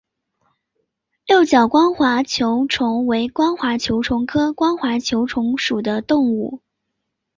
[1.27, 6.59] 六角光滑球虫为光滑球虫科光滑球虫属的动物。